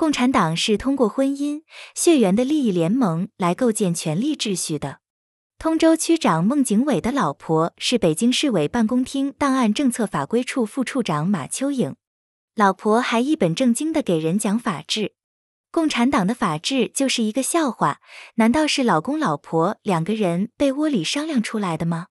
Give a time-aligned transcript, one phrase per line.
[0.00, 1.60] 共产党是通过婚姻、
[1.94, 5.00] 血缘的利益联盟来构建权力秩序的。
[5.58, 11.96] 通州区长孟景伟的老婆是北京市委办公厅档案政策法规处副处长马秋颖。
[12.54, 15.12] 老婆还一本正经的给人讲法治，
[15.70, 17.98] 共产党的法治就是一个笑话，
[18.36, 22.06] 难道是老公老婆两个人被窝里商量出来的吗？